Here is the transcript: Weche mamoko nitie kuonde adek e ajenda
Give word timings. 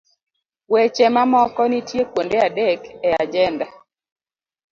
Weche 0.71 1.05
mamoko 1.15 1.61
nitie 1.69 2.03
kuonde 2.11 2.37
adek 2.47 2.81
e 3.07 3.09
ajenda 3.21 3.67